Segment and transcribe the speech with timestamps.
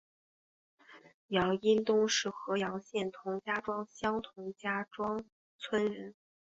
[1.27, 5.23] 杨荫东是合阳县同家庄乡同家庄
[5.59, 6.15] 村人。